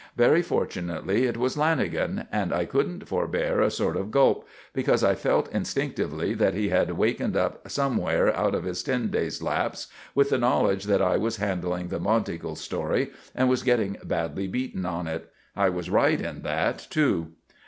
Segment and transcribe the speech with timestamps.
[0.17, 5.13] Very fortunately, it was Lanagan; and I couldn't forbear a sort of gulp, because I
[5.13, 10.31] felt instinctively that he had wakened up somewhere out of his ten days' lapse, with
[10.31, 15.05] the knowledge that I was handling the Monteagle story and was getting badly beaten on
[15.05, 15.29] it.
[15.55, 17.33] I was right in that, too.